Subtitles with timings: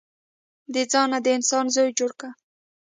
[0.73, 2.29] د ځانه د انسان زوی جوړ که.